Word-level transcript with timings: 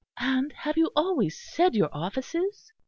"And 0.17 0.51
have 0.53 0.77
you 0.77 0.89
always 0.95 1.37
said 1.37 1.75
your 1.75 1.89
offices?" 1.93 2.73